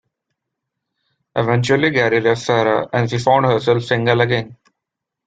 [1.35, 4.57] Eventually, Gary left Sarah and she found herself single again.